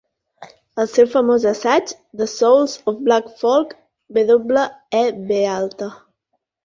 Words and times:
Al 0.83 0.87
seu 0.93 1.09
famós 1.15 1.43
assaig 1.51 1.93
"The 2.21 2.27
Souls 2.33 2.73
of 2.93 2.97
Black 3.09 3.29
Folk", 3.43 3.77
W. 4.23 4.67
E. 5.03 5.05
B. 5.31 5.43